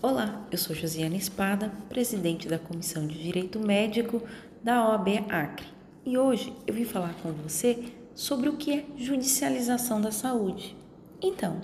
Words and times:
Olá, 0.00 0.46
eu 0.52 0.56
sou 0.56 0.76
Josiana 0.76 1.16
Espada, 1.16 1.72
presidente 1.88 2.46
da 2.46 2.56
Comissão 2.56 3.04
de 3.04 3.20
Direito 3.20 3.58
Médico 3.58 4.22
da 4.62 4.88
OAB 4.88 5.24
Acre. 5.28 5.66
E 6.06 6.16
hoje 6.16 6.52
eu 6.68 6.72
vim 6.72 6.84
falar 6.84 7.12
com 7.20 7.32
você 7.32 7.82
sobre 8.14 8.48
o 8.48 8.56
que 8.56 8.72
é 8.72 8.84
judicialização 8.96 10.00
da 10.00 10.12
saúde. 10.12 10.76
Então, 11.20 11.60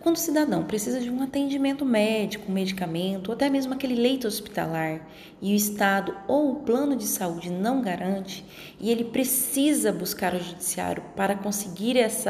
quando 0.00 0.16
o 0.16 0.18
cidadão 0.18 0.64
precisa 0.64 1.00
de 1.00 1.08
um 1.08 1.22
atendimento 1.22 1.82
médico, 1.82 2.50
um 2.50 2.54
medicamento, 2.54 3.28
ou 3.28 3.34
até 3.34 3.48
mesmo 3.48 3.72
aquele 3.72 3.94
leito 3.94 4.28
hospitalar, 4.28 5.08
e 5.40 5.54
o 5.54 5.56
Estado 5.56 6.14
ou 6.28 6.52
o 6.52 6.56
plano 6.56 6.94
de 6.94 7.06
saúde 7.06 7.48
não 7.48 7.80
garante, 7.80 8.44
e 8.78 8.90
ele 8.90 9.04
precisa 9.04 9.90
buscar 9.90 10.34
o 10.34 10.38
judiciário 10.38 11.02
para 11.16 11.34
conseguir 11.34 11.96
esse 11.96 12.28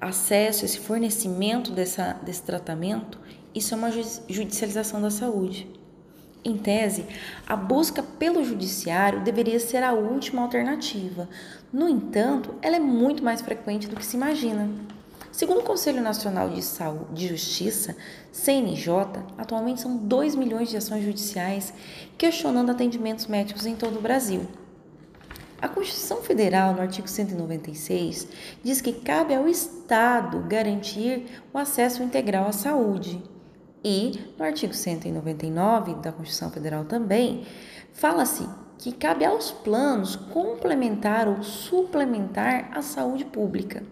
acesso, 0.00 0.64
esse 0.64 0.78
fornecimento 0.78 1.70
dessa, 1.70 2.14
desse 2.22 2.42
tratamento, 2.42 3.20
isso 3.54 3.74
é 3.74 3.76
uma 3.76 3.90
judicialização 3.90 5.00
da 5.00 5.10
saúde. 5.10 5.68
Em 6.42 6.56
tese, 6.56 7.04
a 7.46 7.54
busca 7.54 8.02
pelo 8.02 8.42
judiciário 8.42 9.22
deveria 9.22 9.60
ser 9.60 9.82
a 9.82 9.92
última 9.92 10.40
alternativa. 10.40 11.28
No 11.70 11.88
entanto, 11.88 12.54
ela 12.62 12.76
é 12.76 12.80
muito 12.80 13.22
mais 13.22 13.42
frequente 13.42 13.86
do 13.86 13.96
que 13.96 14.06
se 14.06 14.16
imagina. 14.16 14.70
Segundo 15.30 15.60
o 15.60 15.64
Conselho 15.64 16.02
Nacional 16.02 16.48
de, 16.48 16.62
Saúde, 16.62 17.12
de 17.12 17.28
Justiça, 17.28 17.94
CNJ, 18.32 19.22
atualmente 19.36 19.80
são 19.80 19.96
2 19.96 20.34
milhões 20.34 20.70
de 20.70 20.76
ações 20.76 21.04
judiciais 21.04 21.72
questionando 22.18 22.70
atendimentos 22.70 23.26
médicos 23.26 23.66
em 23.66 23.76
todo 23.76 23.98
o 23.98 24.02
Brasil. 24.02 24.46
A 25.60 25.68
Constituição 25.68 26.22
Federal, 26.22 26.72
no 26.72 26.80
artigo 26.80 27.06
196, 27.06 28.28
diz 28.64 28.80
que 28.80 28.94
cabe 28.94 29.34
ao 29.34 29.46
Estado 29.46 30.40
garantir 30.48 31.26
o 31.52 31.58
acesso 31.58 32.02
integral 32.02 32.48
à 32.48 32.52
saúde. 32.52 33.22
E 33.82 34.32
no 34.38 34.44
artigo 34.44 34.74
199 34.74 35.94
da 35.94 36.12
Constituição 36.12 36.50
Federal 36.50 36.84
também 36.84 37.46
fala-se 37.92 38.46
que 38.78 38.92
cabe 38.92 39.24
aos 39.24 39.50
planos 39.50 40.16
complementar 40.16 41.28
ou 41.28 41.42
suplementar 41.42 42.70
a 42.72 42.82
saúde 42.82 43.24
pública. 43.24 43.82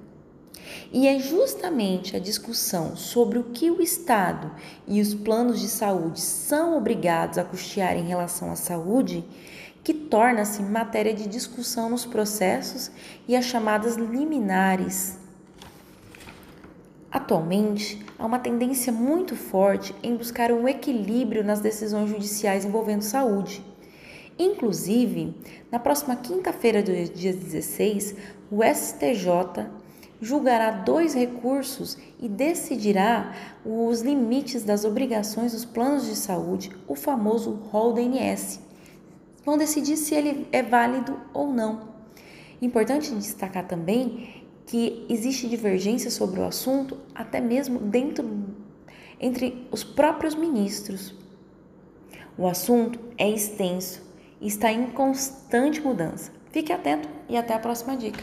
E 0.92 1.06
é 1.06 1.18
justamente 1.18 2.16
a 2.16 2.18
discussão 2.18 2.96
sobre 2.96 3.38
o 3.38 3.44
que 3.44 3.70
o 3.70 3.80
Estado 3.80 4.50
e 4.86 5.00
os 5.00 5.14
planos 5.14 5.60
de 5.60 5.68
saúde 5.68 6.20
são 6.20 6.76
obrigados 6.76 7.38
a 7.38 7.44
custear 7.44 7.96
em 7.96 8.06
relação 8.06 8.50
à 8.50 8.56
saúde 8.56 9.24
que 9.82 9.94
torna-se 9.94 10.62
matéria 10.62 11.14
de 11.14 11.26
discussão 11.26 11.88
nos 11.88 12.04
processos 12.04 12.90
e 13.26 13.36
as 13.36 13.44
chamadas 13.44 13.96
liminares. 13.96 15.18
Atualmente, 17.10 18.04
há 18.18 18.26
uma 18.26 18.38
tendência 18.38 18.92
muito 18.92 19.34
forte 19.34 19.94
em 20.02 20.14
buscar 20.14 20.52
um 20.52 20.68
equilíbrio 20.68 21.42
nas 21.42 21.60
decisões 21.60 22.10
judiciais 22.10 22.66
envolvendo 22.66 23.00
saúde. 23.00 23.64
Inclusive, 24.38 25.34
na 25.72 25.78
próxima 25.78 26.14
quinta-feira 26.16 26.82
do 26.82 26.92
dia 26.92 27.32
16, 27.32 28.14
o 28.50 28.62
STJ 28.62 29.66
julgará 30.20 30.70
dois 30.70 31.14
recursos 31.14 31.96
e 32.20 32.28
decidirá 32.28 33.34
os 33.64 34.02
limites 34.02 34.62
das 34.62 34.84
obrigações 34.84 35.52
dos 35.52 35.64
planos 35.64 36.06
de 36.06 36.14
saúde, 36.14 36.70
o 36.86 36.94
famoso 36.94 37.52
rol 37.70 37.94
DNS. 37.94 38.60
Vão 39.44 39.56
decidir 39.56 39.96
se 39.96 40.14
ele 40.14 40.46
é 40.52 40.62
válido 40.62 41.18
ou 41.32 41.52
não. 41.52 41.88
Importante 42.60 43.14
destacar 43.14 43.66
também 43.66 44.46
que 44.68 45.06
existe 45.08 45.48
divergência 45.48 46.10
sobre 46.10 46.40
o 46.40 46.44
assunto 46.44 46.98
até 47.14 47.40
mesmo 47.40 47.80
dentro 47.80 48.44
entre 49.18 49.66
os 49.70 49.82
próprios 49.82 50.34
ministros. 50.34 51.14
O 52.36 52.46
assunto 52.46 53.00
é 53.16 53.28
extenso 53.28 54.02
e 54.38 54.46
está 54.46 54.70
em 54.70 54.90
constante 54.90 55.80
mudança. 55.80 56.30
Fique 56.52 56.70
atento 56.70 57.08
e 57.30 57.36
até 57.36 57.54
a 57.54 57.58
próxima 57.58 57.96
dica. 57.96 58.22